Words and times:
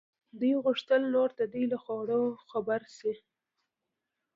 دوی 0.39 0.53
غوښتل 0.65 1.01
نور 1.13 1.29
د 1.39 1.41
دوی 1.53 1.65
له 1.71 1.77
خوړو 1.83 2.21
خبر 2.49 2.81
شي. 2.97 3.13